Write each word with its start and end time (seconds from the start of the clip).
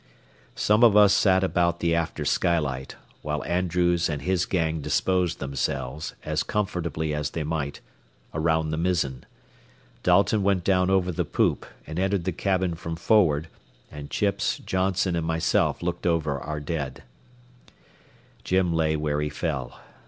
Some 0.55 0.83
of 0.83 0.97
us 0.97 1.13
sat 1.13 1.43
about 1.43 1.79
the 1.79 1.93
after 1.93 2.25
skylight, 2.25 2.95
while 3.21 3.43
Andrews 3.43 4.09
and 4.09 4.23
his 4.23 4.47
gang 4.47 4.81
disposed 4.81 5.37
themselves, 5.37 6.15
as 6.25 6.41
comfortably 6.41 7.13
as 7.13 7.29
they 7.29 7.43
might, 7.43 7.81
around 8.33 8.71
the 8.71 8.77
mizzen. 8.79 9.27
Dalton 10.01 10.41
went 10.41 10.63
down 10.63 10.89
over 10.89 11.11
the 11.11 11.23
poop, 11.23 11.67
and 11.85 11.99
entered 11.99 12.23
the 12.23 12.31
cabin 12.31 12.73
from 12.73 12.95
forward, 12.95 13.47
and 13.91 14.09
Chips, 14.09 14.57
Johnson, 14.65 15.15
and 15.15 15.27
myself 15.27 15.83
looked 15.83 16.07
over 16.07 16.39
our 16.39 16.59
dead. 16.59 17.03
Jim 18.43 18.73
lay 18.73 18.95
where 18.95 19.21
he 19.21 19.29
fell. 19.29 19.79